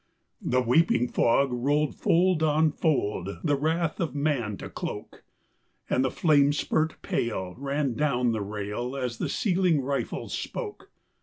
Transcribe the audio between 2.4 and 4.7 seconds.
on fold the wrath of man to